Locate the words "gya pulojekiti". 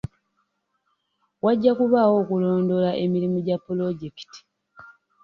3.45-4.39